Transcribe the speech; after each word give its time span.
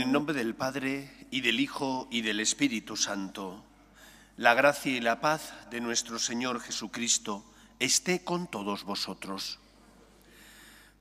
En 0.00 0.06
el 0.06 0.12
nombre 0.12 0.34
del 0.34 0.54
Padre, 0.54 1.26
y 1.30 1.42
del 1.42 1.60
Hijo, 1.60 2.08
y 2.10 2.22
del 2.22 2.40
Espíritu 2.40 2.96
Santo, 2.96 3.62
la 4.38 4.54
gracia 4.54 4.96
y 4.96 5.00
la 5.02 5.20
paz 5.20 5.52
de 5.70 5.82
nuestro 5.82 6.18
Señor 6.18 6.58
Jesucristo 6.62 7.44
esté 7.78 8.24
con 8.24 8.50
todos 8.50 8.84
vosotros. 8.84 9.58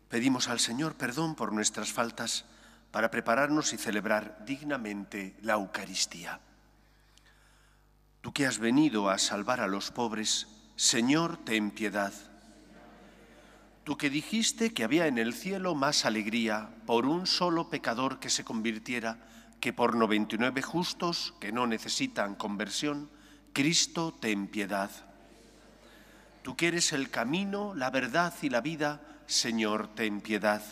Pedimos 0.09 0.49
al 0.49 0.59
Señor 0.59 0.95
perdón 0.95 1.35
por 1.35 1.53
nuestras 1.53 1.93
faltas 1.93 2.43
para 2.91 3.09
prepararnos 3.09 3.71
y 3.71 3.77
celebrar 3.77 4.43
dignamente 4.45 5.37
la 5.43 5.53
Eucaristía. 5.53 6.41
Tú 8.19 8.33
que 8.33 8.47
has 8.47 8.59
venido 8.59 9.09
a 9.09 9.17
salvar 9.17 9.61
a 9.61 9.67
los 9.67 9.91
pobres, 9.91 10.49
Señor, 10.75 11.37
ten 11.45 11.71
piedad. 11.71 12.11
Tú 13.83 13.97
que 13.97 14.09
dijiste 14.09 14.73
que 14.73 14.83
había 14.83 15.07
en 15.07 15.17
el 15.17 15.33
cielo 15.33 15.75
más 15.75 16.05
alegría 16.05 16.69
por 16.85 17.05
un 17.05 17.25
solo 17.25 17.69
pecador 17.69 18.19
que 18.19 18.29
se 18.29 18.43
convirtiera 18.43 19.17
que 19.59 19.73
por 19.73 19.95
99 19.95 20.61
justos 20.61 21.33
que 21.39 21.51
no 21.51 21.67
necesitan 21.67 22.35
conversión, 22.35 23.09
Cristo 23.53 24.13
ten 24.19 24.47
piedad. 24.47 24.89
Tú 26.43 26.55
que 26.55 26.67
eres 26.67 26.93
el 26.93 27.09
camino, 27.09 27.73
la 27.75 27.89
verdad 27.89 28.33
y 28.41 28.49
la 28.49 28.61
vida, 28.61 29.01
Señor, 29.25 29.89
ten 29.95 30.21
piedad. 30.21 30.63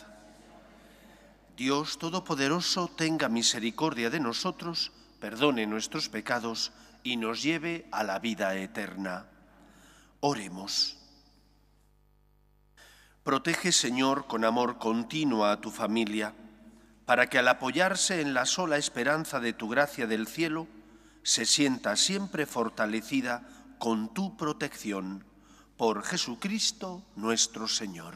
Dios 1.56 1.98
Todopoderoso 1.98 2.88
tenga 2.88 3.28
misericordia 3.28 4.10
de 4.10 4.20
nosotros, 4.20 4.92
perdone 5.20 5.66
nuestros 5.66 6.08
pecados 6.08 6.72
y 7.02 7.16
nos 7.16 7.42
lleve 7.42 7.86
a 7.90 8.04
la 8.04 8.18
vida 8.20 8.54
eterna. 8.54 9.26
Oremos. 10.20 10.97
Protege, 13.28 13.72
Señor, 13.72 14.26
con 14.26 14.42
amor 14.46 14.78
continuo 14.78 15.44
a 15.44 15.60
tu 15.60 15.70
familia, 15.70 16.32
para 17.04 17.26
que 17.26 17.38
al 17.38 17.48
apoyarse 17.48 18.22
en 18.22 18.32
la 18.32 18.46
sola 18.46 18.78
esperanza 18.78 19.38
de 19.38 19.52
tu 19.52 19.68
gracia 19.68 20.06
del 20.06 20.26
cielo, 20.26 20.66
se 21.24 21.44
sienta 21.44 21.94
siempre 21.96 22.46
fortalecida 22.46 23.42
con 23.78 24.14
tu 24.14 24.38
protección. 24.38 25.26
Por 25.76 26.04
Jesucristo 26.04 27.04
nuestro 27.16 27.68
Señor. 27.68 28.14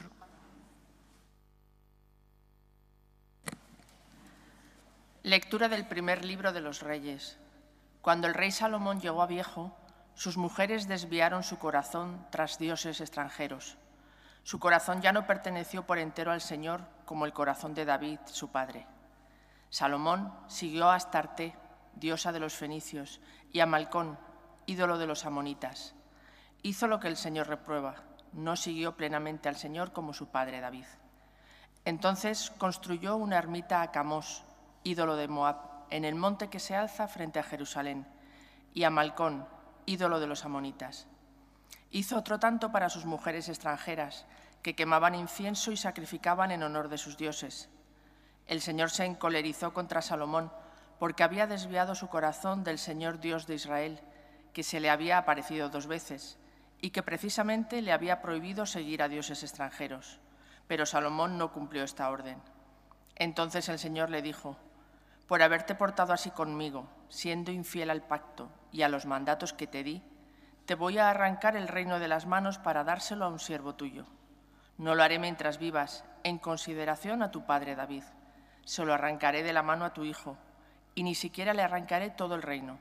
Lectura 5.25 5.69
del 5.69 5.87
primer 5.87 6.25
libro 6.25 6.55
de 6.55 6.63
los 6.63 6.81
Reyes. 6.81 7.37
Cuando 8.01 8.29
el 8.29 8.33
rey 8.33 8.51
Salomón 8.51 9.03
llegó 9.03 9.21
a 9.21 9.27
viejo, 9.27 9.77
sus 10.15 10.39
mujeres 10.39 10.89
desviaron 10.89 11.43
su 11.43 11.59
corazón 11.59 12.27
tras 12.31 12.59
dioses 12.59 13.03
extranjeros 13.03 13.77
su 14.45 14.59
corazón 14.59 15.01
ya 15.01 15.13
no 15.13 15.27
perteneció 15.27 15.87
por 15.87 15.99
entero 15.99 16.33
al 16.33 16.41
Señor 16.41 16.83
como 17.05 17.27
el 17.27 17.33
corazón 17.33 17.75
de 17.75 17.85
David, 17.85 18.19
su 18.27 18.51
padre. 18.51 18.87
Salomón 19.71 20.35
siguió 20.49 20.91
a 20.91 20.97
Astarte, 20.97 21.55
diosa 21.95 22.33
de 22.33 22.41
los 22.41 22.55
fenicios, 22.55 23.21
y 23.53 23.61
a 23.61 23.67
Malcón, 23.67 24.19
ídolo 24.67 24.99
de 24.99 25.07
los 25.07 25.25
amonitas. 25.25 25.95
Hizo 26.63 26.89
lo 26.89 27.01
que 27.01 27.09
el 27.09 27.17
Señor 27.17 27.49
reprueba, 27.49 27.95
no 28.33 28.57
siguió 28.57 28.97
plenamente 28.97 29.49
al 29.49 29.57
Señor 29.57 29.93
como 29.93 30.13
su 30.13 30.29
padre 30.29 30.61
David. 30.61 30.87
Entonces 31.85 32.53
construyó 32.59 33.17
una 33.17 33.39
ermita 33.39 33.83
a 33.83 33.91
Camos, 33.93 34.45
ídolo 34.85 35.17
de 35.17 35.29
Moab, 35.29 35.57
en 35.91 36.05
el 36.05 36.15
monte 36.15 36.49
que 36.49 36.61
se 36.61 36.75
alza 36.75 37.09
frente 37.09 37.39
a 37.39 37.45
Jerusalén, 37.45 38.07
y 38.75 38.85
a 38.85 38.91
Malcón, 38.91 39.47
ídolo 39.87 40.21
de 40.21 40.27
los 40.27 40.45
amonitas. 40.45 41.07
Hizo 41.95 42.17
otro 42.17 42.41
tanto 42.41 42.73
para 42.73 42.89
sus 42.89 43.05
mujeres 43.05 43.51
extranjeras, 43.51 44.25
que 44.63 44.75
quemaban 44.75 45.15
incienso 45.15 45.73
y 45.73 45.77
sacrificaban 45.77 46.51
en 46.51 46.63
honor 46.63 46.89
de 46.89 46.97
sus 46.97 47.19
dioses. 47.19 47.69
El 48.47 48.63
Señor 48.63 48.91
se 48.91 49.05
encolerizó 49.05 49.75
contra 49.75 50.01
Salomón 50.01 50.51
porque 50.99 51.23
había 51.23 51.47
desviado 51.47 51.95
su 51.95 52.09
corazón 52.09 52.65
del 52.65 52.79
Señor 52.79 53.21
Dios 53.21 53.47
de 53.47 53.57
Israel, 53.57 54.01
que 54.55 54.63
se 54.63 54.81
le 54.81 54.89
había 54.89 55.19
aparecido 55.19 55.69
dos 55.69 55.87
veces, 55.87 56.39
y 56.81 56.91
que 56.91 57.03
precisamente 57.03 57.83
le 57.83 57.93
había 57.93 58.23
prohibido 58.23 58.65
seguir 58.65 59.03
a 59.03 59.09
dioses 59.09 59.43
extranjeros. 59.43 60.19
Pero 60.69 60.87
Salomón 60.87 61.37
no 61.37 61.53
cumplió 61.53 61.85
esta 61.85 62.09
orden. 62.09 62.41
Entonces 63.17 63.69
el 63.69 63.79
Señor 63.79 64.09
le 64.09 64.23
dijo, 64.23 64.57
por 65.27 65.43
haberte 65.43 65.75
portado 65.75 66.15
así 66.15 66.31
conmigo, 66.31 66.89
siendo 67.11 67.53
infiel 67.53 67.91
al 67.91 68.03
pacto 68.03 68.49
y 68.71 68.81
a 68.81 68.89
los 68.89 69.05
mandatos 69.05 69.53
que 69.53 69.67
te 69.67 69.83
di, 69.83 70.03
te 70.73 70.77
voy 70.77 70.97
a 70.97 71.11
arrancar 71.11 71.55
el 71.55 71.69
reino 71.69 71.99
de 71.99 72.09
las 72.09 72.25
manos 72.25 72.57
para 72.57 72.83
dárselo 72.83 73.27
a 73.27 73.29
un 73.29 73.39
siervo 73.39 73.75
tuyo. 73.75 74.07
No 74.79 74.95
lo 74.95 75.03
haré 75.03 75.19
mientras 75.19 75.59
vivas, 75.59 76.03
en 76.25 76.39
consideración 76.39 77.23
a 77.23 77.31
tu 77.31 77.45
padre 77.45 77.77
David. 77.77 78.05
Se 78.65 78.83
lo 78.83 78.95
arrancaré 78.95 79.43
de 79.43 79.53
la 79.53 79.63
mano 79.63 79.85
a 79.85 79.93
tu 79.93 80.05
hijo, 80.05 80.39
y 80.95 81.03
ni 81.03 81.15
siquiera 81.15 81.53
le 81.53 81.61
arrancaré 81.61 82.09
todo 82.09 82.35
el 82.37 82.41
reino. 82.41 82.79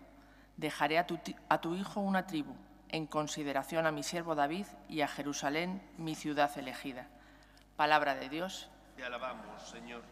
Dejaré 0.56 1.00
a 1.00 1.06
tu, 1.06 1.20
a 1.50 1.60
tu 1.60 1.76
hijo 1.76 2.00
una 2.00 2.28
tribu, 2.28 2.56
en 2.88 3.08
consideración 3.08 3.86
a 3.86 3.92
mi 3.92 4.04
siervo 4.04 4.36
David 4.36 4.68
y 4.88 5.02
a 5.02 5.10
Jerusalén, 5.10 5.86
mi 5.98 6.16
ciudad 6.16 6.58
elegida. 6.58 7.10
Palabra 7.76 8.16
de 8.16 8.30
Dios. 8.30 8.70
Te 8.96 9.04
alabamos, 9.04 9.64
Señor. 9.64 10.04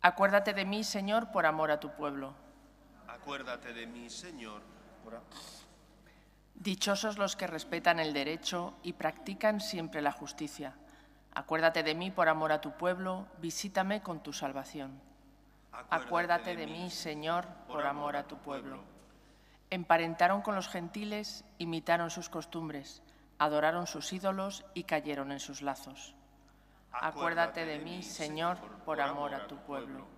Acuérdate 0.00 0.54
de 0.54 0.64
mí, 0.64 0.84
Señor, 0.84 1.32
por 1.32 1.44
amor 1.44 1.72
a 1.72 1.80
tu 1.80 1.90
pueblo. 1.96 2.34
Acuérdate 3.08 3.72
de 3.72 3.88
mí, 3.88 4.08
Señor, 4.08 4.62
por 5.02 5.16
amor 5.16 5.67
Dichosos 6.60 7.18
los 7.18 7.36
que 7.36 7.46
respetan 7.46 8.00
el 8.00 8.12
derecho 8.12 8.74
y 8.82 8.94
practican 8.94 9.60
siempre 9.60 10.02
la 10.02 10.10
justicia. 10.10 10.74
Acuérdate 11.32 11.84
de 11.84 11.94
mí 11.94 12.10
por 12.10 12.28
amor 12.28 12.50
a 12.50 12.60
tu 12.60 12.76
pueblo, 12.76 13.28
visítame 13.40 14.02
con 14.02 14.24
tu 14.24 14.32
salvación. 14.32 15.00
Acuérdate, 15.88 16.56
de, 16.56 16.66
mí, 16.66 16.90
Señor, 16.90 17.46
por 17.68 17.86
amor 17.86 18.16
a 18.16 18.26
tu 18.26 18.38
pueblo. 18.38 18.82
Emparentaron 19.70 20.42
con 20.42 20.56
los 20.56 20.68
gentiles, 20.68 21.44
imitaron 21.58 22.10
sus 22.10 22.28
costumbres, 22.28 23.02
adoraron 23.38 23.86
sus 23.86 24.12
ídolos 24.12 24.64
y 24.74 24.82
cayeron 24.82 25.30
en 25.30 25.38
sus 25.38 25.62
lazos. 25.62 26.16
Acuérdate 26.90 27.66
de 27.66 27.78
mí, 27.78 28.02
Señor, 28.02 28.58
por 28.84 29.00
amor 29.00 29.32
a 29.32 29.46
tu 29.46 29.58
pueblo. 29.58 30.08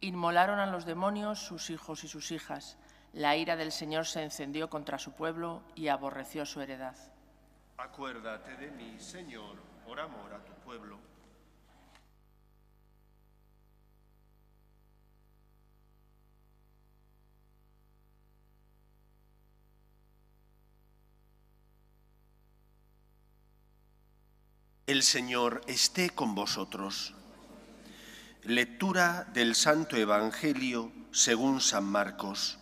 Inmolaron 0.00 0.58
a 0.58 0.66
los 0.66 0.86
demonios 0.86 1.38
sus 1.38 1.70
hijos 1.70 2.02
y 2.02 2.08
sus 2.08 2.32
hijas, 2.32 2.78
la 3.12 3.36
ira 3.36 3.56
del 3.56 3.72
Señor 3.72 4.06
se 4.06 4.22
encendió 4.22 4.68
contra 4.68 4.98
su 4.98 5.12
pueblo 5.12 5.62
y 5.74 5.88
aborreció 5.88 6.44
su 6.46 6.60
heredad. 6.60 6.96
Acuérdate 7.76 8.56
de 8.56 8.70
mí, 8.70 8.96
Señor, 8.98 9.56
por 9.86 10.00
amor 10.00 10.34
a 10.34 10.44
tu 10.44 10.52
pueblo. 10.64 10.98
El 24.88 25.02
Señor 25.02 25.60
esté 25.66 26.08
con 26.08 26.34
vosotros. 26.34 27.14
Lectura 28.42 29.24
del 29.34 29.54
Santo 29.54 29.96
Evangelio 29.96 30.90
según 31.12 31.60
San 31.60 31.84
Marcos. 31.84 32.58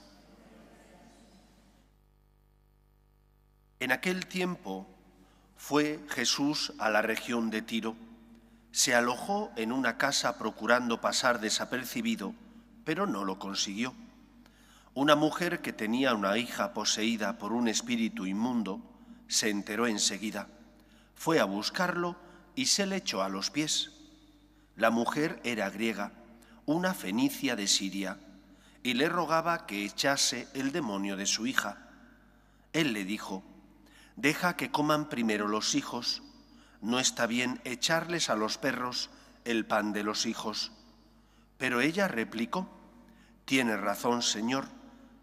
En 3.78 3.92
aquel 3.92 4.26
tiempo 4.26 4.86
fue 5.58 6.00
Jesús 6.08 6.72
a 6.78 6.88
la 6.88 7.02
región 7.02 7.50
de 7.50 7.60
Tiro. 7.60 7.94
Se 8.72 8.94
alojó 8.94 9.52
en 9.56 9.70
una 9.70 9.98
casa 9.98 10.38
procurando 10.38 11.02
pasar 11.02 11.40
desapercibido, 11.40 12.34
pero 12.84 13.06
no 13.06 13.24
lo 13.24 13.38
consiguió. 13.38 13.94
Una 14.94 15.14
mujer 15.14 15.60
que 15.60 15.74
tenía 15.74 16.14
una 16.14 16.38
hija 16.38 16.72
poseída 16.72 17.36
por 17.36 17.52
un 17.52 17.68
espíritu 17.68 18.24
inmundo 18.24 18.80
se 19.28 19.50
enteró 19.50 19.86
enseguida. 19.86 20.48
Fue 21.14 21.38
a 21.38 21.44
buscarlo 21.44 22.16
y 22.54 22.66
se 22.66 22.86
le 22.86 22.96
echó 22.96 23.22
a 23.22 23.28
los 23.28 23.50
pies. 23.50 23.92
La 24.76 24.90
mujer 24.90 25.38
era 25.44 25.68
griega, 25.68 26.12
una 26.64 26.94
fenicia 26.94 27.56
de 27.56 27.66
Siria, 27.66 28.18
y 28.82 28.94
le 28.94 29.10
rogaba 29.10 29.66
que 29.66 29.84
echase 29.84 30.48
el 30.54 30.72
demonio 30.72 31.16
de 31.16 31.26
su 31.26 31.46
hija. 31.46 31.76
Él 32.72 32.94
le 32.94 33.04
dijo, 33.04 33.42
deja 34.16 34.56
que 34.56 34.70
coman 34.70 35.08
primero 35.08 35.46
los 35.46 35.74
hijos, 35.74 36.22
no 36.80 36.98
está 36.98 37.26
bien 37.26 37.60
echarles 37.64 38.30
a 38.30 38.34
los 38.34 38.58
perros 38.58 39.10
el 39.44 39.66
pan 39.66 39.92
de 39.92 40.02
los 40.02 40.26
hijos. 40.26 40.72
Pero 41.58 41.80
ella 41.80 42.08
replicó, 42.08 42.68
tiene 43.44 43.76
razón, 43.76 44.22
Señor, 44.22 44.66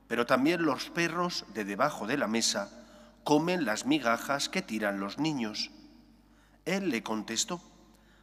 pero 0.07 0.25
también 0.25 0.63
los 0.63 0.89
perros 0.89 1.45
de 1.53 1.65
debajo 1.65 2.07
de 2.07 2.17
la 2.17 2.27
mesa 2.27 2.69
comen 3.23 3.65
las 3.65 3.85
migajas 3.85 4.49
que 4.49 4.61
tiran 4.61 4.99
los 4.99 5.17
niños. 5.17 5.71
Él 6.65 6.89
le 6.89 7.03
contestó, 7.03 7.61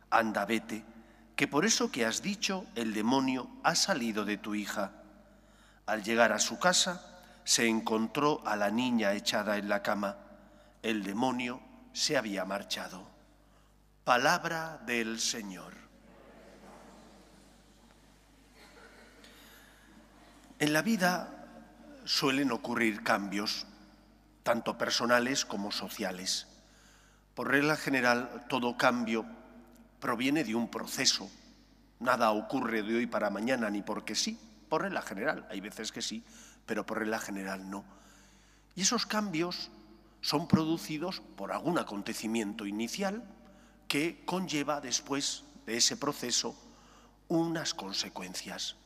anda, 0.09 0.45
vete, 0.45 0.85
que 1.37 1.49
por 1.49 1.65
eso 1.65 1.91
que 1.91 2.07
has 2.07 2.23
dicho 2.23 2.65
el 2.75 2.95
demonio 2.95 3.49
ha 3.63 3.75
salido 3.75 4.25
de 4.25 4.37
tu 4.37 4.55
hija. 4.55 4.93
Al 5.87 6.03
llegar 6.03 6.33
a 6.33 6.39
su 6.39 6.59
casa, 6.59 7.23
se 7.45 7.67
encontró 7.67 8.47
a 8.47 8.57
la 8.57 8.71
niña 8.71 9.13
echada 9.15 9.57
en 9.57 9.69
la 9.69 9.83
cama 9.83 10.17
el 10.83 11.03
demonio 11.03 11.61
se 11.93 12.17
había 12.17 12.45
marchado. 12.45 13.09
Palabra 14.05 14.81
del 14.87 15.21
Señor. 15.21 15.75
En 20.59 20.73
la 20.73 20.83
vida 20.83 21.47
suelen 22.05 22.51
ocurrir 22.53 23.03
cambios, 23.03 23.67
tanto 24.43 24.77
personales 24.77 25.45
como 25.45 25.73
sociales. 25.73 26.47
Por 27.35 27.49
regla 27.49 27.77
general, 27.77 28.45
todo 28.49 28.77
cambio 28.77 29.25
proviene 30.01 30.45
de 30.45 30.55
un 30.55 30.71
proceso. 30.71 31.31
Nada 31.99 32.31
ocurre 32.33 32.83
de 32.83 32.97
hoy 32.97 33.07
para 33.07 33.31
mañana 33.31 33.71
ni 33.71 33.83
porque 33.83 34.15
sí. 34.15 34.39
Por 34.69 34.83
regla 34.83 35.03
general, 35.03 35.47
hay 35.51 35.61
veces 35.61 35.93
que 35.93 36.03
sí, 36.03 36.25
pero 36.67 36.85
por 36.85 36.99
regla 36.99 37.19
general 37.19 37.71
no. 37.71 37.85
Y 38.75 38.83
esos 38.83 39.07
cambios 39.07 39.71
son 40.21 40.47
producidos 40.47 41.23
por 41.37 41.53
algún 41.53 41.79
acontecimiento 41.79 42.67
inicial 42.67 43.25
que 43.89 44.23
conlleva 44.25 44.81
después 44.81 45.45
de 45.67 45.77
ese 45.77 45.97
proceso 45.97 46.55
unas 47.29 47.75
consecuencias. 47.75 48.77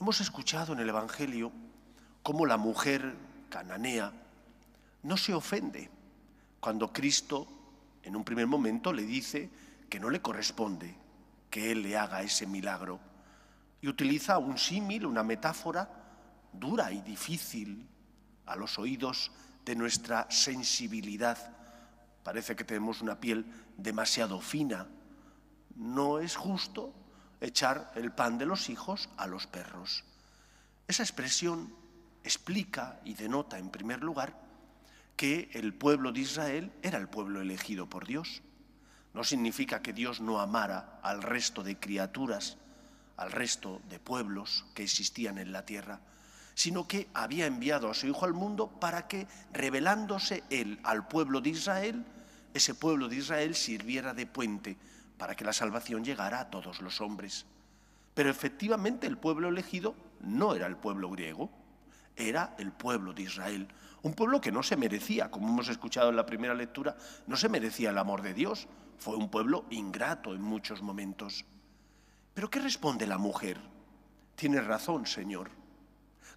Hemos 0.00 0.20
escuchado 0.20 0.72
en 0.72 0.80
el 0.80 0.88
Evangelio 0.88 1.52
cómo 2.22 2.46
la 2.46 2.56
mujer 2.56 3.14
cananea 3.48 4.12
no 5.02 5.16
se 5.16 5.34
ofende 5.34 5.90
cuando 6.60 6.92
Cristo 6.92 7.46
en 8.02 8.16
un 8.16 8.24
primer 8.24 8.46
momento 8.46 8.92
le 8.92 9.02
dice 9.02 9.50
que 9.88 10.00
no 10.00 10.10
le 10.10 10.20
corresponde 10.22 10.94
que 11.50 11.72
Él 11.72 11.82
le 11.82 11.96
haga 11.96 12.22
ese 12.22 12.46
milagro. 12.46 12.98
Y 13.80 13.88
utiliza 13.88 14.38
un 14.38 14.58
símil, 14.58 15.06
una 15.06 15.22
metáfora 15.22 15.88
dura 16.52 16.92
y 16.92 17.00
difícil 17.02 17.86
a 18.46 18.56
los 18.56 18.78
oídos 18.78 19.30
de 19.66 19.74
nuestra 19.74 20.30
sensibilidad. 20.30 21.36
Parece 22.22 22.56
que 22.56 22.64
tenemos 22.64 23.02
una 23.02 23.20
piel 23.20 23.44
demasiado 23.76 24.40
fina. 24.40 24.86
No 25.74 26.20
es 26.20 26.36
justo 26.36 26.94
echar 27.40 27.92
el 27.96 28.12
pan 28.12 28.38
de 28.38 28.46
los 28.46 28.70
hijos 28.70 29.10
a 29.16 29.26
los 29.26 29.46
perros. 29.48 30.04
Esa 30.86 31.02
expresión 31.02 31.74
explica 32.22 33.00
y 33.04 33.14
denota, 33.14 33.58
en 33.58 33.70
primer 33.70 34.02
lugar, 34.02 34.40
que 35.16 35.50
el 35.52 35.74
pueblo 35.74 36.12
de 36.12 36.20
Israel 36.20 36.72
era 36.82 36.98
el 36.98 37.08
pueblo 37.08 37.40
elegido 37.40 37.90
por 37.90 38.06
Dios. 38.06 38.42
No 39.14 39.24
significa 39.24 39.82
que 39.82 39.92
Dios 39.92 40.20
no 40.20 40.40
amara 40.40 41.00
al 41.02 41.22
resto 41.22 41.64
de 41.64 41.78
criaturas, 41.78 42.56
al 43.16 43.32
resto 43.32 43.80
de 43.88 43.98
pueblos 43.98 44.64
que 44.74 44.84
existían 44.84 45.38
en 45.38 45.50
la 45.50 45.64
tierra, 45.64 46.00
sino 46.56 46.88
que 46.88 47.06
había 47.12 47.44
enviado 47.44 47.90
a 47.90 47.94
su 47.94 48.06
Hijo 48.06 48.24
al 48.24 48.32
mundo 48.32 48.68
para 48.80 49.06
que, 49.06 49.28
revelándose 49.52 50.42
Él 50.48 50.80
al 50.84 51.06
pueblo 51.06 51.42
de 51.42 51.50
Israel, 51.50 52.06
ese 52.54 52.74
pueblo 52.74 53.08
de 53.08 53.16
Israel 53.16 53.54
sirviera 53.54 54.14
de 54.14 54.26
puente 54.26 54.78
para 55.18 55.34
que 55.34 55.44
la 55.44 55.52
salvación 55.52 56.02
llegara 56.02 56.40
a 56.40 56.50
todos 56.50 56.80
los 56.80 57.02
hombres. 57.02 57.44
Pero 58.14 58.30
efectivamente 58.30 59.06
el 59.06 59.18
pueblo 59.18 59.50
elegido 59.50 59.94
no 60.20 60.54
era 60.54 60.66
el 60.66 60.78
pueblo 60.78 61.10
griego, 61.10 61.50
era 62.16 62.54
el 62.58 62.72
pueblo 62.72 63.12
de 63.12 63.24
Israel, 63.24 63.68
un 64.00 64.14
pueblo 64.14 64.40
que 64.40 64.50
no 64.50 64.62
se 64.62 64.78
merecía, 64.78 65.30
como 65.30 65.48
hemos 65.48 65.68
escuchado 65.68 66.08
en 66.08 66.16
la 66.16 66.24
primera 66.24 66.54
lectura, 66.54 66.96
no 67.26 67.36
se 67.36 67.50
merecía 67.50 67.90
el 67.90 67.98
amor 67.98 68.22
de 68.22 68.32
Dios, 68.32 68.66
fue 68.96 69.16
un 69.16 69.28
pueblo 69.28 69.66
ingrato 69.68 70.32
en 70.32 70.40
muchos 70.40 70.80
momentos. 70.80 71.44
Pero 72.32 72.48
¿qué 72.48 72.60
responde 72.60 73.06
la 73.06 73.18
mujer? 73.18 73.60
Tiene 74.36 74.62
razón, 74.62 75.06
Señor, 75.06 75.50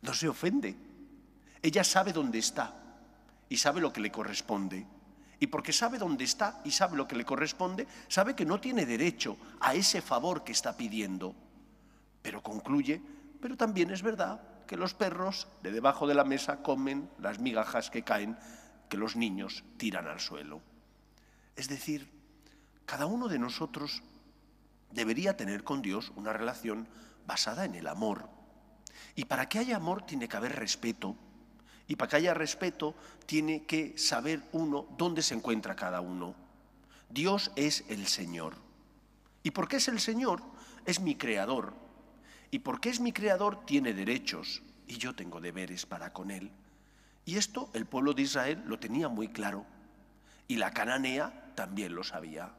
no 0.01 0.13
se 0.13 0.27
ofende, 0.27 0.75
ella 1.61 1.83
sabe 1.83 2.13
dónde 2.13 2.39
está 2.39 2.73
y 3.49 3.57
sabe 3.57 3.81
lo 3.81 3.91
que 3.91 4.01
le 4.01 4.11
corresponde. 4.11 4.85
Y 5.41 5.47
porque 5.47 5.71
sabe 5.71 5.97
dónde 5.97 6.25
está 6.25 6.61
y 6.65 6.71
sabe 6.71 6.97
lo 6.97 7.07
que 7.07 7.15
le 7.15 7.25
corresponde, 7.25 7.87
sabe 8.07 8.35
que 8.35 8.45
no 8.45 8.59
tiene 8.59 8.85
derecho 8.85 9.37
a 9.61 9.73
ese 9.73 10.01
favor 10.01 10.43
que 10.43 10.51
está 10.51 10.75
pidiendo. 10.75 11.33
Pero 12.21 12.43
concluye, 12.43 13.01
pero 13.41 13.55
también 13.55 13.89
es 13.91 14.01
verdad 14.01 14.41
que 14.67 14.77
los 14.77 14.93
perros 14.93 15.47
de 15.63 15.71
debajo 15.71 16.07
de 16.07 16.13
la 16.13 16.25
mesa 16.25 16.61
comen 16.61 17.09
las 17.19 17.39
migajas 17.39 17.89
que 17.89 18.03
caen, 18.03 18.37
que 18.89 18.97
los 18.97 19.15
niños 19.15 19.63
tiran 19.77 20.07
al 20.07 20.19
suelo. 20.19 20.61
Es 21.55 21.69
decir, 21.69 22.09
cada 22.85 23.05
uno 23.05 23.27
de 23.27 23.39
nosotros 23.39 24.03
debería 24.91 25.37
tener 25.37 25.63
con 25.63 25.81
Dios 25.81 26.11
una 26.15 26.33
relación 26.33 26.87
basada 27.25 27.65
en 27.65 27.75
el 27.75 27.87
amor. 27.87 28.29
Y 29.15 29.25
para 29.25 29.47
que 29.49 29.59
haya 29.59 29.75
amor 29.75 30.05
tiene 30.05 30.27
que 30.27 30.37
haber 30.37 30.55
respeto, 30.55 31.15
y 31.89 31.95
para 31.95 32.09
que 32.09 32.15
haya 32.17 32.35
respeto, 32.35 32.93
tiene 33.25 33.63
que 33.63 33.97
saber 33.97 34.43
uno 34.51 34.87
dónde 34.95 35.23
se 35.23 35.33
encuentra 35.33 35.75
cada 35.75 36.01
uno. 36.01 36.35
Dios 37.09 37.51
es 37.55 37.83
el 37.89 38.05
Señor. 38.05 38.55
¿Y 39.41 39.49
por 39.49 39.67
qué 39.67 39.77
es 39.77 39.87
el 39.87 39.99
Señor? 39.99 40.43
Es 40.85 40.99
mi 40.99 41.15
creador. 41.15 41.73
Y 42.51 42.59
porque 42.59 42.89
es 42.89 42.99
mi 42.99 43.11
creador, 43.11 43.65
tiene 43.65 43.95
derechos. 43.95 44.61
Y 44.87 44.97
yo 44.97 45.15
tengo 45.15 45.41
deberes 45.41 45.87
para 45.87 46.13
con 46.13 46.29
Él. 46.29 46.51
Y 47.25 47.37
esto 47.37 47.71
el 47.73 47.87
pueblo 47.87 48.13
de 48.13 48.21
Israel 48.21 48.63
lo 48.67 48.77
tenía 48.77 49.07
muy 49.07 49.29
claro. 49.29 49.65
Y 50.47 50.57
la 50.57 50.71
cananea 50.71 51.53
también 51.55 51.95
lo 51.95 52.03
sabía. 52.03 52.53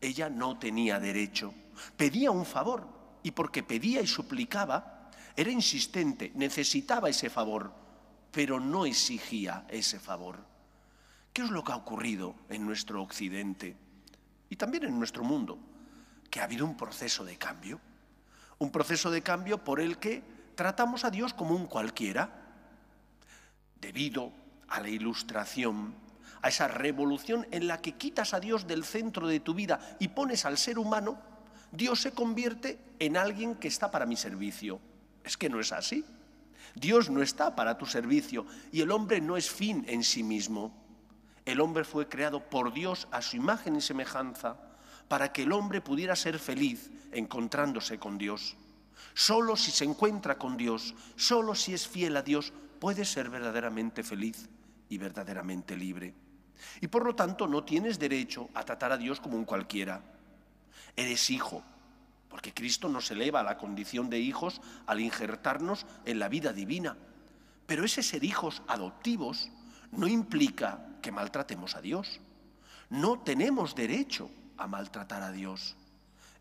Ella 0.00 0.30
no 0.30 0.60
tenía 0.60 1.00
derecho. 1.00 1.52
Pedía 1.96 2.30
un 2.30 2.46
favor. 2.46 2.86
Y 3.24 3.32
porque 3.32 3.64
pedía 3.64 4.00
y 4.00 4.06
suplicaba, 4.06 4.95
era 5.36 5.50
insistente, 5.50 6.32
necesitaba 6.34 7.08
ese 7.08 7.30
favor 7.30 7.86
pero 8.36 8.60
no 8.60 8.84
exigía 8.84 9.64
ese 9.70 9.98
favor. 9.98 10.36
¿Qué 11.32 11.40
es 11.40 11.48
lo 11.48 11.64
que 11.64 11.72
ha 11.72 11.76
ocurrido 11.76 12.34
en 12.50 12.66
nuestro 12.66 13.02
occidente 13.02 13.74
y 14.50 14.56
también 14.56 14.84
en 14.84 14.98
nuestro 14.98 15.24
mundo? 15.24 15.58
Que 16.30 16.40
ha 16.40 16.44
habido 16.44 16.66
un 16.66 16.76
proceso 16.76 17.24
de 17.24 17.38
cambio, 17.38 17.80
un 18.58 18.70
proceso 18.70 19.10
de 19.10 19.22
cambio 19.22 19.64
por 19.64 19.80
el 19.80 19.96
que 19.96 20.22
tratamos 20.54 21.06
a 21.06 21.10
Dios 21.10 21.32
como 21.32 21.54
un 21.54 21.66
cualquiera, 21.66 22.28
debido 23.80 24.34
a 24.68 24.82
la 24.82 24.90
ilustración, 24.90 25.94
a 26.42 26.50
esa 26.50 26.68
revolución 26.68 27.46
en 27.52 27.66
la 27.66 27.80
que 27.80 27.92
quitas 27.92 28.34
a 28.34 28.40
Dios 28.40 28.66
del 28.66 28.84
centro 28.84 29.28
de 29.28 29.40
tu 29.40 29.54
vida 29.54 29.96
y 29.98 30.08
pones 30.08 30.44
al 30.44 30.58
ser 30.58 30.78
humano, 30.78 31.18
Dios 31.72 32.02
se 32.02 32.12
convierte 32.12 32.78
en 32.98 33.16
alguien 33.16 33.54
que 33.54 33.68
está 33.68 33.90
para 33.90 34.04
mi 34.04 34.16
servicio. 34.16 34.78
Es 35.26 35.36
que 35.36 35.50
no 35.50 35.58
es 35.58 35.72
así. 35.72 36.04
Dios 36.76 37.10
no 37.10 37.20
está 37.20 37.56
para 37.56 37.76
tu 37.76 37.84
servicio 37.84 38.46
y 38.70 38.80
el 38.80 38.92
hombre 38.92 39.20
no 39.20 39.36
es 39.36 39.50
fin 39.50 39.84
en 39.88 40.04
sí 40.04 40.22
mismo. 40.22 40.72
El 41.44 41.60
hombre 41.60 41.84
fue 41.84 42.08
creado 42.08 42.48
por 42.48 42.72
Dios 42.72 43.08
a 43.10 43.20
su 43.22 43.36
imagen 43.36 43.74
y 43.74 43.80
semejanza 43.80 44.56
para 45.08 45.32
que 45.32 45.42
el 45.42 45.52
hombre 45.52 45.80
pudiera 45.80 46.14
ser 46.14 46.38
feliz 46.38 46.90
encontrándose 47.12 47.98
con 47.98 48.18
Dios. 48.18 48.56
Solo 49.14 49.56
si 49.56 49.72
se 49.72 49.84
encuentra 49.84 50.38
con 50.38 50.56
Dios, 50.56 50.94
solo 51.16 51.56
si 51.56 51.74
es 51.74 51.88
fiel 51.88 52.16
a 52.16 52.22
Dios, 52.22 52.52
puede 52.78 53.04
ser 53.04 53.28
verdaderamente 53.28 54.04
feliz 54.04 54.48
y 54.88 54.98
verdaderamente 54.98 55.76
libre. 55.76 56.14
Y 56.80 56.86
por 56.86 57.04
lo 57.04 57.16
tanto 57.16 57.48
no 57.48 57.64
tienes 57.64 57.98
derecho 57.98 58.48
a 58.54 58.64
tratar 58.64 58.92
a 58.92 58.96
Dios 58.96 59.20
como 59.20 59.36
un 59.36 59.44
cualquiera. 59.44 60.02
Eres 60.94 61.30
hijo, 61.30 61.64
porque 62.36 62.52
Cristo 62.52 62.90
nos 62.90 63.10
eleva 63.10 63.40
a 63.40 63.44
la 63.44 63.56
condición 63.56 64.10
de 64.10 64.20
hijos 64.20 64.60
al 64.86 65.00
injertarnos 65.00 65.86
en 66.04 66.18
la 66.18 66.28
vida 66.28 66.52
divina. 66.52 66.94
Pero 67.66 67.82
ese 67.82 68.02
ser 68.02 68.24
hijos 68.24 68.60
adoptivos 68.68 69.48
no 69.90 70.06
implica 70.06 70.86
que 71.00 71.10
maltratemos 71.10 71.76
a 71.76 71.80
Dios. 71.80 72.20
No 72.90 73.20
tenemos 73.20 73.74
derecho 73.74 74.30
a 74.58 74.66
maltratar 74.66 75.22
a 75.22 75.32
Dios. 75.32 75.76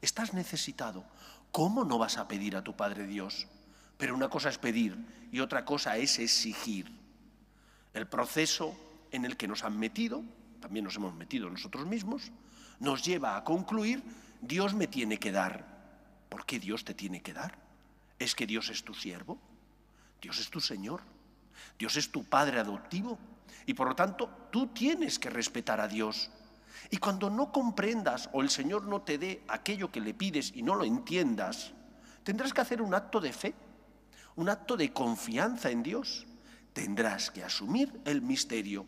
Estás 0.01 0.33
necesitado. 0.33 1.05
¿Cómo 1.53 1.85
no 1.85 1.97
vas 1.97 2.17
a 2.17 2.27
pedir 2.27 2.57
a 2.57 2.61
tu 2.61 2.75
Padre 2.75 3.07
Dios? 3.07 3.47
Pero 3.97 4.15
una 4.15 4.27
cosa 4.27 4.49
es 4.49 4.57
pedir 4.57 4.97
y 5.31 5.39
otra 5.39 5.63
cosa 5.63 5.95
es 5.95 6.19
exigir. 6.19 6.91
El 7.93 8.05
proceso 8.05 8.75
en 9.13 9.23
el 9.23 9.37
que 9.37 9.47
nos 9.47 9.63
han 9.63 9.79
metido, 9.79 10.25
también 10.59 10.83
nos 10.83 10.97
hemos 10.97 11.15
metido 11.15 11.49
nosotros 11.49 11.87
mismos, 11.87 12.33
nos 12.81 13.01
lleva 13.01 13.37
a 13.37 13.45
concluir, 13.45 14.03
Dios 14.41 14.73
me 14.73 14.87
tiene 14.87 15.19
que 15.19 15.31
dar. 15.31 15.75
¿Por 16.36 16.46
qué 16.46 16.60
Dios 16.60 16.84
te 16.84 16.94
tiene 16.94 17.22
que 17.22 17.32
dar? 17.32 17.58
¿Es 18.20 18.36
que 18.36 18.46
Dios 18.46 18.68
es 18.68 18.84
tu 18.84 18.94
siervo? 18.94 19.38
Dios 20.22 20.38
es 20.38 20.50
tu 20.50 20.60
Señor. 20.60 21.00
Dios 21.80 21.96
es 21.96 22.12
tu 22.12 22.25
Padre 22.25 22.60
adoptivo. 22.60 23.18
Y 23.65 23.74
por 23.74 23.88
lo 23.88 23.96
tanto, 23.96 24.50
tú 24.51 24.68
tienes 24.68 25.18
que 25.18 25.30
respetar 25.30 25.80
a 25.80 25.88
Dios. 25.88 26.30
Y 26.89 26.98
cuando 26.98 27.30
no 27.30 27.54
comprendas 27.54 28.30
o 28.34 28.42
el 28.42 28.50
Señor 28.50 28.84
no 28.84 29.01
te 29.04 29.18
dé 29.18 29.46
aquello 29.48 29.94
que 29.94 30.01
le 30.01 30.13
pides 30.13 30.51
y 30.54 30.62
no 30.62 30.75
lo 30.75 30.84
entiendas, 30.84 31.72
tendrás 32.25 32.54
que 32.54 32.60
hacer 32.60 32.82
un 32.82 32.94
acto 32.94 33.22
de 33.22 33.32
fe, 33.32 33.56
un 34.36 34.50
acto 34.50 34.75
de 34.75 34.92
confianza 34.92 35.72
en 35.72 35.84
Dios. 35.84 36.27
Tendrás 36.74 37.32
que 37.32 37.46
asumir 37.46 37.98
el 38.04 38.22
misterio. 38.22 38.86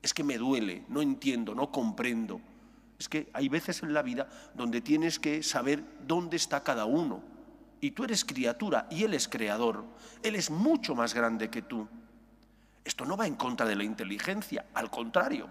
Es 0.00 0.14
que 0.14 0.22
me 0.22 0.38
duele, 0.38 0.84
no 0.86 1.02
entiendo, 1.02 1.56
no 1.56 1.72
comprendo. 1.72 2.40
Es 2.98 3.08
que 3.08 3.30
hay 3.32 3.48
veces 3.48 3.82
en 3.82 3.94
la 3.94 4.02
vida 4.02 4.28
donde 4.54 4.80
tienes 4.80 5.18
que 5.18 5.42
saber 5.42 5.84
dónde 6.06 6.36
está 6.36 6.64
cada 6.64 6.84
uno. 6.84 7.22
Y 7.80 7.92
tú 7.92 8.04
eres 8.04 8.24
criatura 8.24 8.88
y 8.90 9.04
Él 9.04 9.14
es 9.14 9.28
creador. 9.28 9.84
Él 10.22 10.34
es 10.34 10.50
mucho 10.50 10.96
más 10.96 11.14
grande 11.14 11.48
que 11.48 11.62
tú. 11.62 11.88
Esto 12.84 13.04
no 13.04 13.16
va 13.16 13.26
en 13.26 13.36
contra 13.36 13.66
de 13.66 13.76
la 13.76 13.84
inteligencia, 13.84 14.66
al 14.74 14.90
contrario. 14.90 15.48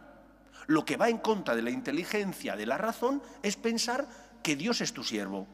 Lo 0.67 0.83
que 0.83 0.97
va 0.97 1.07
en 1.07 1.19
contra 1.19 1.55
de 1.55 1.61
la 1.61 1.69
inteligencia, 1.69 2.57
de 2.57 2.65
la 2.65 2.77
razón, 2.77 3.21
es 3.41 3.55
pensar 3.55 4.07
que 4.43 4.57
Dios 4.57 4.81
es 4.81 4.93
tu 4.93 5.03
siervo. 5.03 5.47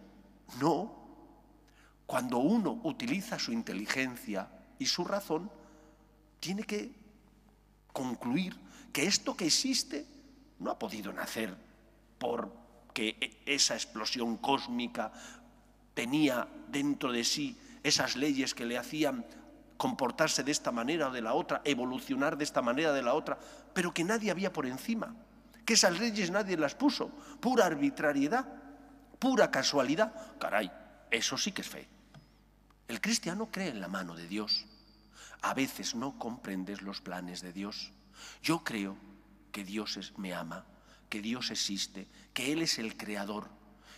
No. 0.59 1.01
cuando 2.05 2.38
uno 2.38 2.79
utiliza 2.83 3.39
su 3.39 3.51
inteligencia 3.51 4.47
y 4.77 4.85
su 4.85 5.03
razón, 5.03 5.50
tiene 6.39 6.63
que 6.63 6.91
concluir 7.91 8.55
que 8.91 9.07
esto 9.07 9.35
que 9.35 9.45
existe 9.45 10.05
no 10.59 10.69
ha 10.69 10.77
podido 10.77 11.12
nacer 11.12 11.55
porque 12.24 13.20
e, 13.20 13.44
esa 13.44 13.75
explosión 13.75 14.39
cósmica 14.39 15.12
tenía 15.94 16.48
dentro 16.72 17.12
de 17.12 17.27
sí 17.27 17.60
esas 17.84 18.15
leyes 18.15 18.56
que 18.56 18.65
le 18.65 18.77
hacían 18.77 19.27
comportarse 19.75 20.42
de 20.42 20.56
esta 20.56 20.72
manera 20.72 21.10
o 21.10 21.12
de 21.12 21.20
la 21.20 21.34
otra, 21.34 21.60
evolucionar 21.65 22.38
de 22.39 22.46
esta 22.46 22.62
manera 22.62 22.92
o 22.92 22.94
de 22.96 23.03
la 23.03 23.13
otra, 23.13 23.38
pero 23.75 23.94
que 23.94 24.08
nadie 24.08 24.32
había 24.32 24.53
por 24.53 24.65
encima, 24.65 25.13
que 25.65 25.74
esas 25.74 26.00
leyes 26.00 26.32
nadie 26.32 26.56
las 26.56 26.75
puso, 26.75 27.12
pura 27.44 27.65
arbitrariedad, 27.65 28.48
pura 29.20 29.51
casualidad. 29.51 30.15
Caray, 30.39 30.72
eso 31.12 31.38
sí 31.38 31.51
que 31.51 31.62
es 31.62 31.68
fe. 31.68 31.89
El 32.88 33.01
cristiano 33.01 33.51
cree 33.51 33.68
en 33.68 33.82
la 33.82 33.89
mano 33.89 34.15
de 34.15 34.30
Dios. 34.30 34.65
A 35.42 35.53
veces 35.53 35.94
no 35.94 36.18
comprendes 36.18 36.82
los 36.82 37.01
planes 37.01 37.42
de 37.42 37.51
Dios. 37.51 37.92
Yo 38.42 38.63
creo 38.63 38.96
que 39.51 39.65
Dios 39.65 40.13
me 40.15 40.34
ama, 40.34 40.63
que 41.13 41.22
Dios 41.22 41.51
existe, 41.51 42.08
que 42.34 42.51
Él 42.51 42.63
es 42.63 42.79
el 42.79 42.98
creador 42.98 43.48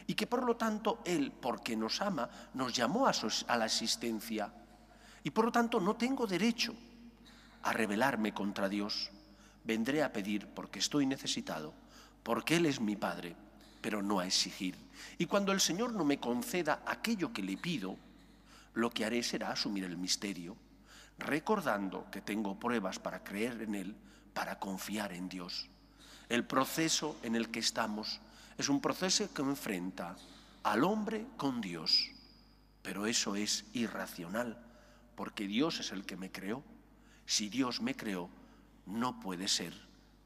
y 0.05 0.15
que 0.15 0.27
por 0.27 0.43
lo 0.43 0.57
tanto 0.57 1.00
Él, 1.05 1.31
porque 1.31 1.77
nos 1.77 2.01
ama, 2.01 2.29
nos 2.53 2.74
llamó 2.74 3.07
a, 3.07 3.13
la 3.57 3.65
existencia. 3.65 4.51
Y 5.24 5.29
por 5.29 5.45
lo 5.45 5.51
tanto 5.53 5.79
no 5.79 5.95
tengo 5.95 6.27
derecho 6.27 6.75
a 7.63 7.72
rebelarme 7.72 8.34
contra 8.34 8.67
Dios. 8.67 9.12
Vendré 9.63 10.03
a 10.03 10.12
pedir 10.12 10.48
porque 10.48 10.79
estoy 10.79 11.05
necesitado, 11.05 11.74
porque 12.22 12.57
Él 12.57 12.65
es 12.65 12.81
mi 12.81 12.98
Padre, 12.98 13.38
pero 13.79 14.03
no 14.03 14.19
a 14.19 14.27
exigir. 14.27 14.75
Y 15.17 15.25
cuando 15.25 15.53
el 15.53 15.62
Señor 15.62 15.93
no 15.93 16.03
me 16.03 16.19
conceda 16.19 16.81
aquello 16.86 17.31
que 17.31 17.43
le 17.43 17.55
pido, 17.55 17.95
lo 18.74 18.89
que 18.89 19.05
haré 19.05 19.24
será 19.24 19.51
asumir 19.51 19.86
el 19.86 19.95
misterio, 19.95 20.57
recordando 21.17 22.12
que 22.12 22.19
tengo 22.19 22.60
pruebas 22.60 23.00
para 23.00 23.24
creer 23.24 23.62
en 23.62 23.74
Él, 23.74 23.95
para 24.34 24.60
confiar 24.60 25.13
en 25.13 25.29
Dios. 25.29 25.69
El 26.29 26.46
proceso 26.46 27.17
en 27.24 27.36
el 27.36 27.51
que 27.51 27.60
estamos 27.60 28.20
es 28.58 28.70
un 28.70 28.82
proceso 28.82 29.32
que 29.34 29.41
enfrenta 29.41 30.15
al 30.63 30.84
hombre 30.84 31.27
con 31.38 31.62
Dios, 31.62 32.12
pero 32.82 33.05
eso 33.05 33.36
es 33.36 33.65
irracional, 33.74 34.58
porque 35.15 35.48
Dios 35.48 35.79
es 35.79 35.91
el 35.91 36.05
que 36.05 36.17
me 36.17 36.32
creó. 36.32 36.63
Si 37.25 37.50
Dios 37.50 37.82
me 37.82 37.96
creó, 37.96 38.29
no 38.86 39.20
puede 39.20 39.48
ser 39.48 39.74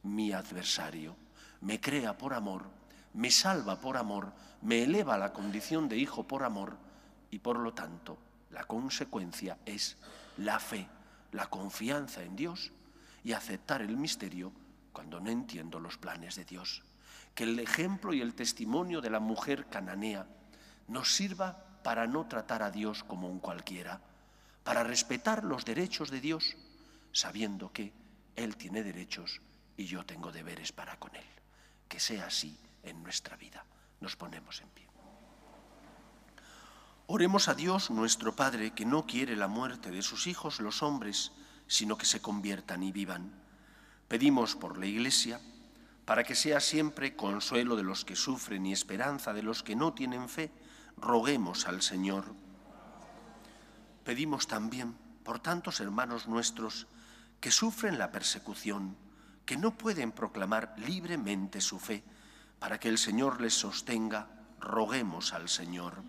mi 0.03 0.31
adversario. 0.31 1.15
Me 1.61 1.81
crea 1.81 2.17
por 2.17 2.33
amor, 2.33 2.69
me 3.13 3.31
salva 3.31 3.81
por 3.81 3.97
amor, 3.97 4.31
me 4.61 4.83
eleva 4.83 5.15
a 5.15 5.17
la 5.17 5.33
condición 5.33 5.89
de 5.89 5.97
hijo 5.97 6.27
por 6.27 6.43
amor 6.43 6.77
y 7.31 7.39
por 7.39 7.59
lo 7.59 7.73
tanto 7.73 8.17
la 8.51 8.63
consecuencia 8.63 9.57
es 9.65 9.97
la 10.37 10.59
fe, 10.59 10.87
la 11.31 11.49
confianza 11.49 12.23
en 12.23 12.35
Dios 12.35 12.71
y 13.23 13.33
aceptar 13.33 13.81
el 13.81 13.97
misterio 13.97 14.51
cuando 14.93 15.19
no 15.19 15.29
entiendo 15.29 15.79
los 15.79 15.97
planes 15.97 16.35
de 16.35 16.45
Dios. 16.45 16.83
Que 17.35 17.43
el 17.43 17.59
ejemplo 17.59 18.13
y 18.13 18.21
el 18.21 18.33
testimonio 18.33 19.01
de 19.01 19.09
la 19.09 19.19
mujer 19.19 19.67
cananea 19.67 20.27
nos 20.87 21.15
sirva 21.15 21.65
para 21.83 22.07
no 22.07 22.27
tratar 22.27 22.63
a 22.63 22.71
Dios 22.71 23.03
como 23.03 23.29
un 23.29 23.39
cualquiera, 23.39 24.01
para 24.63 24.83
respetar 24.83 25.43
los 25.43 25.65
derechos 25.65 26.11
de 26.11 26.21
Dios, 26.21 26.57
sabiendo 27.11 27.71
que 27.71 27.93
Él 28.35 28.57
tiene 28.57 28.83
derechos 28.83 29.41
y 29.77 29.85
yo 29.85 30.05
tengo 30.05 30.31
deberes 30.31 30.71
para 30.71 30.97
con 30.97 31.15
Él. 31.15 31.25
Que 31.87 31.99
sea 31.99 32.27
así 32.27 32.57
en 32.83 33.01
nuestra 33.01 33.35
vida. 33.37 33.65
Nos 34.01 34.15
ponemos 34.15 34.61
en 34.61 34.69
pie. 34.69 34.87
Oremos 37.07 37.47
a 37.47 37.55
Dios 37.55 37.89
nuestro 37.89 38.35
Padre, 38.35 38.71
que 38.71 38.85
no 38.85 39.07
quiere 39.07 39.35
la 39.35 39.47
muerte 39.47 39.89
de 39.89 40.03
sus 40.03 40.27
hijos 40.27 40.59
los 40.59 40.83
hombres, 40.83 41.31
sino 41.65 41.97
que 41.97 42.05
se 42.05 42.21
conviertan 42.21 42.83
y 42.83 42.91
vivan. 42.91 43.33
Pedimos 44.09 44.55
por 44.55 44.79
la 44.79 44.87
Iglesia, 44.87 45.39
para 46.03 46.23
que 46.23 46.33
sea 46.33 46.59
siempre 46.59 47.15
consuelo 47.15 47.75
de 47.75 47.83
los 47.83 48.03
que 48.03 48.15
sufren 48.15 48.65
y 48.65 48.73
esperanza 48.73 49.33
de 49.33 49.43
los 49.43 49.61
que 49.61 49.75
no 49.75 49.93
tienen 49.93 50.27
fe, 50.27 50.51
roguemos 50.97 51.67
al 51.67 51.83
Señor. 51.83 52.25
Pedimos 54.03 54.47
también 54.47 54.97
por 55.23 55.39
tantos 55.39 55.79
hermanos 55.79 56.27
nuestros 56.27 56.87
que 57.39 57.51
sufren 57.51 57.99
la 57.99 58.11
persecución, 58.11 58.97
que 59.45 59.57
no 59.57 59.77
pueden 59.77 60.11
proclamar 60.11 60.73
libremente 60.79 61.61
su 61.61 61.77
fe, 61.77 62.03
para 62.57 62.79
que 62.79 62.89
el 62.89 62.97
Señor 62.97 63.39
les 63.39 63.53
sostenga, 63.53 64.27
roguemos 64.59 65.33
al 65.33 65.49
Señor. 65.49 66.01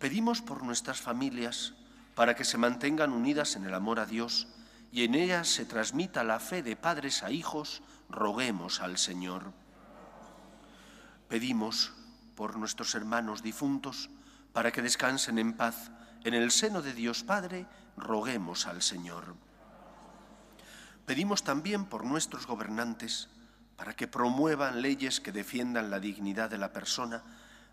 Pedimos 0.00 0.42
por 0.42 0.64
nuestras 0.64 1.00
familias 1.00 1.74
para 2.16 2.34
que 2.34 2.44
se 2.44 2.58
mantengan 2.58 3.12
unidas 3.12 3.54
en 3.54 3.64
el 3.64 3.74
amor 3.74 4.00
a 4.00 4.06
Dios 4.06 4.48
y 4.92 5.04
en 5.04 5.14
ellas 5.14 5.48
se 5.48 5.64
transmita 5.64 6.24
la 6.24 6.40
fe 6.40 6.62
de 6.62 6.76
padres 6.76 7.22
a 7.22 7.30
hijos, 7.30 7.82
roguemos 8.08 8.80
al 8.80 8.98
Señor. 8.98 9.52
Pedimos 11.28 11.92
por 12.34 12.56
nuestros 12.56 12.94
hermanos 12.94 13.42
difuntos 13.42 14.10
para 14.52 14.72
que 14.72 14.82
descansen 14.82 15.38
en 15.38 15.54
paz 15.54 15.90
en 16.24 16.34
el 16.34 16.50
seno 16.50 16.82
de 16.82 16.92
Dios 16.92 17.22
Padre, 17.22 17.66
roguemos 17.96 18.66
al 18.66 18.82
Señor. 18.82 19.36
Pedimos 21.06 21.44
también 21.44 21.84
por 21.84 22.04
nuestros 22.04 22.46
gobernantes 22.46 23.28
para 23.76 23.94
que 23.94 24.08
promuevan 24.08 24.82
leyes 24.82 25.20
que 25.20 25.30
defiendan 25.30 25.90
la 25.90 26.00
dignidad 26.00 26.50
de 26.50 26.58
la 26.58 26.72
persona 26.72 27.22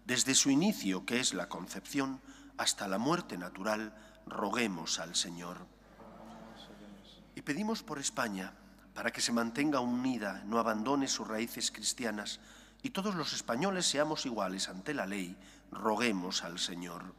desde 0.06 0.36
su 0.36 0.52
inicio, 0.52 1.06
que 1.06 1.20
es 1.20 1.34
la 1.34 1.50
concepción, 1.50 2.22
hasta 2.58 2.88
la 2.88 3.00
muerte 3.00 3.38
natural, 3.38 3.96
roguemos 4.28 5.00
al 5.00 5.16
Señor. 5.16 5.66
Y 7.36 7.42
pedimos 7.42 7.84
por 7.84 8.00
España, 8.00 8.54
para 8.94 9.12
que 9.12 9.22
se 9.22 9.32
mantenga 9.32 9.80
unida, 9.80 10.44
no 10.46 10.60
abandone 10.60 11.08
sus 11.08 11.28
raíces 11.28 11.72
cristianas, 11.72 12.40
y 12.84 12.92
todos 12.92 13.16
los 13.16 13.34
españoles 13.34 13.86
seamos 13.86 14.26
iguales 14.26 14.70
ante 14.70 14.94
la 14.94 15.06
ley, 15.06 15.38
roguemos 15.72 16.44
al 16.44 16.60
Señor. 16.60 17.16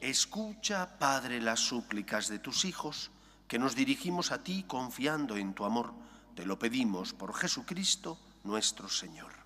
Escucha, 0.00 0.98
Padre, 0.98 1.40
las 1.40 1.60
súplicas 1.60 2.28
de 2.28 2.38
tus 2.38 2.64
hijos, 2.64 3.10
que 3.48 3.58
nos 3.58 3.74
dirigimos 3.74 4.32
a 4.32 4.42
ti 4.42 4.64
confiando 4.66 5.36
en 5.36 5.54
tu 5.54 5.64
amor. 5.64 5.94
Te 6.34 6.44
lo 6.44 6.58
pedimos 6.58 7.12
por 7.12 7.34
Jesucristo 7.34 8.18
nuestro 8.44 8.88
Señor. 8.88 9.45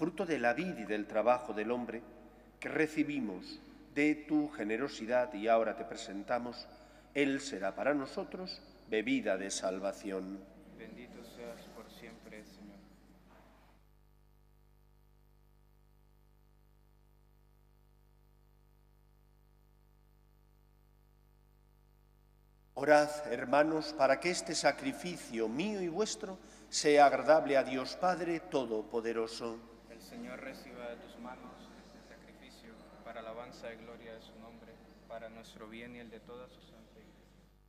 fruto 0.00 0.24
de 0.24 0.38
la 0.38 0.54
vida 0.54 0.80
y 0.80 0.84
del 0.86 1.06
trabajo 1.06 1.52
del 1.52 1.70
hombre, 1.70 2.00
que 2.58 2.70
recibimos 2.70 3.60
de 3.94 4.14
tu 4.14 4.48
generosidad 4.48 5.34
y 5.34 5.46
ahora 5.46 5.76
te 5.76 5.84
presentamos, 5.84 6.66
Él 7.12 7.38
será 7.42 7.74
para 7.74 7.92
nosotros 7.92 8.62
bebida 8.88 9.36
de 9.36 9.50
salvación. 9.50 10.42
Bendito 10.78 11.22
seas 11.22 11.60
por 11.76 11.90
siempre, 11.90 12.42
Señor. 12.46 12.78
Orad, 22.72 23.10
hermanos, 23.30 23.92
para 23.98 24.18
que 24.18 24.30
este 24.30 24.54
sacrificio 24.54 25.46
mío 25.46 25.82
y 25.82 25.88
vuestro 25.88 26.38
sea 26.70 27.04
agradable 27.04 27.58
a 27.58 27.64
Dios 27.64 27.96
Padre 27.96 28.40
Todopoderoso. 28.40 29.69
Señor 30.10 30.40
reciba 30.40 30.88
de 30.88 30.96
tus 30.96 31.16
manos 31.20 31.54
este 31.78 32.14
sacrificio 32.14 32.74
para 33.04 33.20
alabanza 33.20 33.72
y 33.72 33.76
gloria 33.76 34.12
de 34.12 34.20
su 34.20 34.34
nombre, 34.40 34.72
para 35.06 35.28
nuestro 35.28 35.68
bien 35.68 35.94
y 35.94 36.00
el 36.00 36.10
de 36.10 36.18
toda 36.18 36.48
su 36.48 36.60
santa 36.62 36.98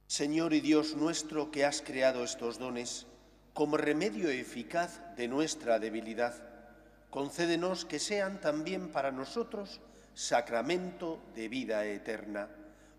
Señor 0.07 0.53
y 0.53 0.60
Dios 0.60 0.95
nuestro 0.95 1.51
que 1.51 1.65
has 1.65 1.83
creado 1.83 2.24
estos 2.24 2.57
dones, 2.57 3.05
como 3.53 3.77
remedio 3.77 4.31
eficaz 4.31 5.00
de 5.15 5.27
nuestra 5.27 5.77
debilidad, 5.77 6.33
concédenos 7.12 7.86
que 7.86 8.00
sean 8.00 8.41
también 8.41 8.91
para 8.91 9.12
nosotros 9.12 9.79
sacramento 10.15 11.21
de 11.36 11.48
vida 11.48 11.86
eterna. 11.86 12.50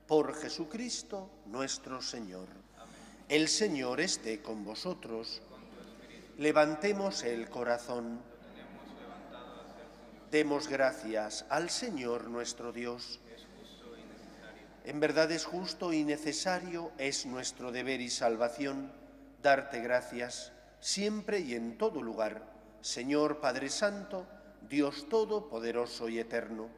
Por 0.06 0.36
Jesucristo 0.36 1.28
nuestro 1.46 2.00
Señor. 2.00 2.46
El 3.28 3.48
Señor 3.48 4.00
esté 4.00 4.40
con 4.40 4.64
vosotros. 4.64 5.42
Levantemos 6.38 7.24
el 7.24 7.50
corazón. 7.50 8.31
Demos 10.32 10.66
gracias 10.66 11.44
al 11.50 11.68
Señor 11.68 12.30
nuestro 12.30 12.72
Dios. 12.72 13.20
En 14.82 14.98
verdad 14.98 15.30
es 15.30 15.44
justo 15.44 15.92
y 15.92 16.04
necesario, 16.04 16.90
es 16.96 17.26
nuestro 17.26 17.70
deber 17.70 18.00
y 18.00 18.08
salvación 18.08 18.90
darte 19.42 19.80
gracias 19.80 20.50
siempre 20.80 21.40
y 21.40 21.52
en 21.54 21.76
todo 21.76 22.00
lugar, 22.00 22.50
Señor 22.80 23.42
Padre 23.42 23.68
Santo, 23.68 24.26
Dios 24.70 25.06
Todopoderoso 25.10 26.08
y 26.08 26.18
Eterno, 26.18 26.70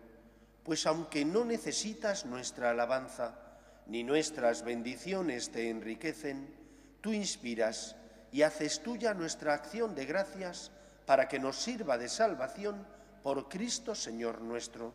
pues 0.65 0.85
aunque 0.85 1.25
no 1.25 1.45
necesitas 1.45 2.27
nuestra 2.27 2.71
alabanza, 2.71 3.39
ni 3.87 4.03
nuestras 4.03 4.65
bendiciones 4.65 5.53
te 5.53 5.71
enriquecen, 5.71 6.53
tú 7.01 7.13
inspiras 7.13 7.95
y 8.33 8.43
haces 8.43 8.83
tuya 8.83 9.15
nuestra 9.15 9.55
acción 9.55 9.95
de 9.95 10.07
gracias 10.07 10.73
para 11.07 11.29
que 11.29 11.39
nos 11.39 11.55
sirva 11.55 11.99
de 11.99 12.09
salvación 12.09 12.93
por 13.25 13.49
Cristo 13.49 13.95
Señor 13.95 14.43
nuestro. 14.43 14.93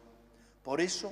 Por 0.63 0.81
eso, 0.81 1.11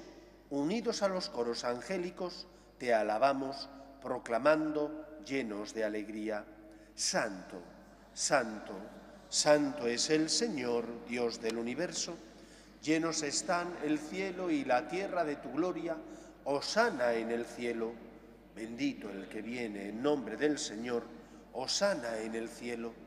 unidos 0.51 1.01
a 1.01 1.07
los 1.07 1.29
coros 1.29 1.63
angélicos, 1.63 2.45
te 2.77 2.93
alabamos, 2.93 3.69
proclamando 4.03 5.23
llenos 5.25 5.73
de 5.73 5.83
alegría. 5.83 6.45
Santo, 6.93 7.59
santo, 8.13 8.75
santo 9.29 9.87
es 9.87 10.11
el 10.11 10.29
Señor, 10.29 10.85
Dios 11.09 11.41
del 11.41 11.57
universo. 11.57 12.15
Llenos 12.83 13.23
están 13.23 13.67
el 13.83 13.97
cielo 13.97 14.51
y 14.51 14.63
la 14.63 14.87
tierra 14.87 15.25
de 15.25 15.37
tu 15.37 15.51
gloria. 15.51 15.97
Osana 16.43 17.13
en 17.13 17.31
el 17.31 17.47
cielo. 17.47 17.93
Bendito 18.55 19.09
el 19.09 19.27
que 19.27 19.41
viene 19.41 19.89
en 19.89 20.03
nombre 20.03 20.37
del 20.37 20.59
Señor. 20.59 21.01
Osana 21.53 22.19
en 22.19 22.35
el 22.35 22.47
cielo. 22.47 23.06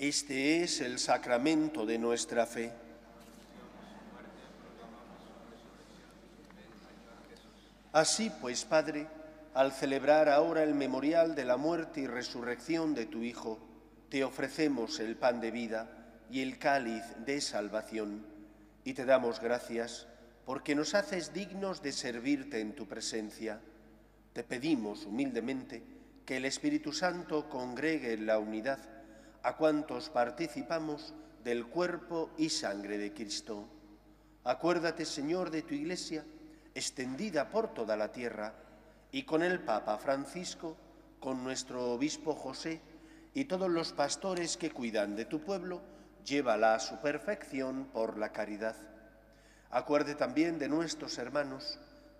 Este 0.00 0.62
es 0.62 0.80
el 0.80 0.98
sacramento 0.98 1.84
de 1.84 1.98
nuestra 1.98 2.46
fe. 2.46 2.72
Así 7.92 8.32
pues, 8.40 8.64
Padre, 8.64 9.06
al 9.52 9.72
celebrar 9.72 10.30
ahora 10.30 10.62
el 10.62 10.72
memorial 10.72 11.34
de 11.34 11.44
la 11.44 11.58
muerte 11.58 12.00
y 12.00 12.06
resurrección 12.06 12.94
de 12.94 13.04
tu 13.04 13.22
Hijo, 13.22 13.58
te 14.08 14.24
ofrecemos 14.24 15.00
el 15.00 15.16
pan 15.16 15.38
de 15.38 15.50
vida 15.50 15.90
y 16.30 16.40
el 16.40 16.58
cáliz 16.58 17.04
de 17.26 17.42
salvación, 17.42 18.24
y 18.84 18.94
te 18.94 19.04
damos 19.04 19.38
gracias 19.38 20.06
porque 20.46 20.74
nos 20.74 20.94
haces 20.94 21.34
dignos 21.34 21.82
de 21.82 21.92
servirte 21.92 22.60
en 22.60 22.74
tu 22.74 22.88
presencia. 22.88 23.60
Te 24.32 24.44
pedimos 24.44 25.04
humildemente 25.04 25.82
que 26.24 26.38
el 26.38 26.46
Espíritu 26.46 26.90
Santo 26.90 27.50
congregue 27.50 28.14
en 28.14 28.24
la 28.24 28.38
unidad 28.38 28.99
a 29.42 29.56
cuantos 29.56 30.10
participamos 30.10 31.14
del 31.42 31.66
cuerpo 31.66 32.30
y 32.36 32.50
sangre 32.50 32.98
de 32.98 33.12
Cristo. 33.12 33.68
Acuérdate, 34.44 35.04
Señor, 35.04 35.50
de 35.50 35.62
tu 35.62 35.74
Iglesia, 35.74 36.24
extendida 36.74 37.50
por 37.50 37.72
toda 37.72 37.96
la 37.96 38.12
tierra, 38.12 38.54
y 39.12 39.24
con 39.24 39.42
el 39.42 39.60
Papa 39.60 39.98
Francisco, 39.98 40.76
con 41.18 41.42
nuestro 41.42 41.92
Obispo 41.92 42.34
José 42.34 42.80
y 43.34 43.44
todos 43.44 43.70
los 43.70 43.92
pastores 43.92 44.56
que 44.56 44.70
cuidan 44.70 45.16
de 45.16 45.24
tu 45.24 45.40
pueblo, 45.40 45.82
llévala 46.24 46.74
a 46.74 46.80
su 46.80 46.96
perfección 47.00 47.86
por 47.92 48.18
la 48.18 48.32
caridad. 48.32 48.76
Acuerde 49.70 50.14
también 50.14 50.58
de 50.58 50.68
nuestros 50.68 51.18
hermanos 51.18 51.78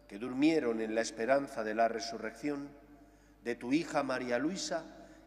que 0.08 0.18
durmieron 0.18 0.80
en 0.80 0.94
la 0.94 1.00
esperanza 1.00 1.64
de 1.64 1.74
la 1.74 1.88
resurrección, 1.88 2.68
de 3.44 3.54
tu 3.54 3.72
hija 3.72 4.02
María 4.02 4.38
Luisa, 4.38 4.84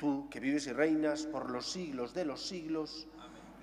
Tú, 0.00 0.30
que 0.30 0.40
vives 0.40 0.66
y 0.66 0.72
reinas 0.72 1.26
por 1.26 1.50
los 1.50 1.70
siglos 1.70 2.14
de 2.14 2.24
los 2.24 2.40
siglos, 2.40 3.06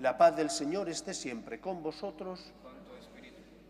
la 0.00 0.16
paz 0.16 0.36
del 0.36 0.50
Señor 0.50 0.88
esté 0.88 1.12
siempre 1.12 1.60
con 1.60 1.82
vosotros. 1.82 2.52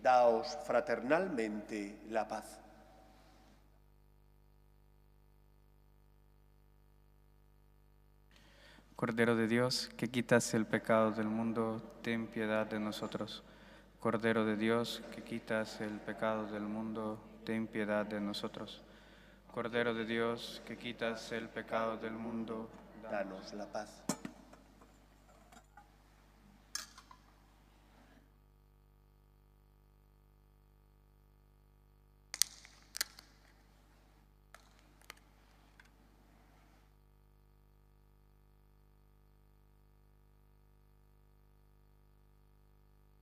Daos 0.02 0.58
fraternalmente 0.66 1.98
la 2.10 2.28
paz. 2.28 2.60
Cordero 8.94 9.34
de 9.34 9.48
Dios, 9.48 9.88
que 9.96 10.10
quitas 10.10 10.52
el 10.52 10.66
pecado 10.66 11.12
del 11.12 11.28
mundo, 11.28 11.80
ten 12.02 12.26
piedad 12.26 12.66
de 12.66 12.78
nosotros. 12.78 13.42
Cordero 13.98 14.44
de 14.44 14.58
Dios, 14.58 15.02
que 15.14 15.22
quitas 15.22 15.80
el 15.80 16.00
pecado 16.00 16.46
del 16.48 16.64
mundo, 16.64 17.18
ten 17.46 17.66
piedad 17.66 18.04
de 18.04 18.20
nosotros. 18.20 18.82
Cordero 19.52 19.94
de 19.94 20.04
Dios, 20.04 20.62
que 20.66 20.76
quitas 20.76 21.32
el 21.32 21.48
pecado 21.48 21.96
del 21.96 22.12
mundo, 22.12 22.68
danos 23.10 23.52
la 23.54 23.66
paz. 23.66 24.04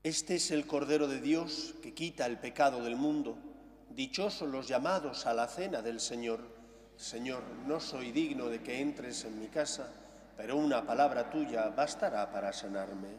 Este 0.07 0.37
es 0.37 0.53
el 0.53 0.69
Cordero 0.69 1.09
de 1.09 1.21
Dios 1.21 1.75
que 1.83 1.93
quita 1.93 2.27
el 2.27 2.39
pecado 2.39 2.85
del 2.85 2.95
mundo. 2.95 3.37
Dichosos 3.91 4.49
los 4.49 4.69
llamados 4.69 5.27
a 5.27 5.35
la 5.35 5.49
cena 5.49 5.83
del 5.83 6.01
Señor. 6.01 6.41
Señor, 6.97 7.43
no 7.67 7.81
soy 7.81 8.13
digno 8.13 8.47
de 8.47 8.63
que 8.63 8.81
entres 8.81 9.25
en 9.25 9.39
mi 9.39 9.49
casa, 9.49 9.93
pero 10.37 10.57
una 10.57 10.87
palabra 10.87 11.31
tuya 11.31 11.69
bastará 11.69 12.31
para 12.31 12.53
sanarme. 12.53 13.19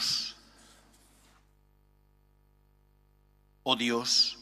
Oremos. 0.00 0.36
Oh 3.62 3.76
Dios, 3.76 4.38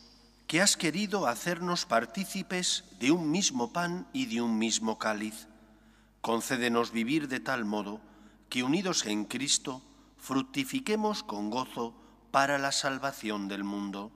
que 0.47 0.61
has 0.63 0.77
querido 0.77 1.27
hacernos 1.27 1.85
partícipes 1.85 2.85
de 3.01 3.11
un 3.11 3.31
mismo 3.31 3.73
pan 3.73 4.07
y 4.13 4.27
de 4.27 4.41
un 4.41 4.59
mismo 4.59 4.99
cáliz, 4.99 5.49
concédenos 6.21 6.93
vivir 6.93 7.29
de 7.29 7.41
tal 7.41 7.65
modo 7.65 8.01
que 8.49 8.63
unidos 8.63 9.05
en 9.07 9.25
Cristo 9.25 9.83
fructifiquemos 10.19 11.23
con 11.23 11.51
gozo 11.51 11.95
para 12.31 12.59
la 12.59 12.73
salvación 12.73 13.49
del 13.49 13.65
mundo. 13.65 14.13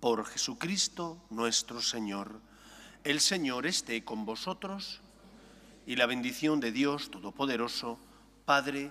Por 0.00 0.26
Jesucristo 0.26 1.22
nuestro 1.30 1.80
Señor. 1.80 2.40
El 3.04 3.20
Señor 3.20 3.66
esté 3.66 4.04
con 4.04 4.24
vosotros 4.24 5.00
y 5.86 5.96
la 5.96 6.06
bendición 6.06 6.58
de 6.60 6.72
Dios 6.72 7.10
Todopoderoso, 7.10 7.98
Padre, 8.44 8.90